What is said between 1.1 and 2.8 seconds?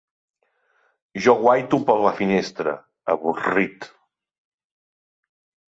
Jo guaito per la finestra,